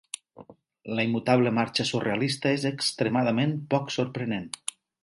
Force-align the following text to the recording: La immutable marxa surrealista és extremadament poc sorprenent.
La 0.99 1.05
immutable 1.09 1.53
marxa 1.59 1.85
surrealista 1.91 2.55
és 2.57 2.67
extremadament 2.73 3.57
poc 3.77 3.97
sorprenent. 3.99 4.55